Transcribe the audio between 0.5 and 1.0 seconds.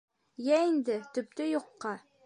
инде,—